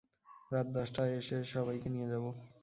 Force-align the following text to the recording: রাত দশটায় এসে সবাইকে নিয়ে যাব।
রাত 0.51 0.67
দশটায় 0.75 1.13
এসে 1.19 1.37
সবাইকে 1.53 1.87
নিয়ে 1.93 2.07
যাব। 2.11 2.25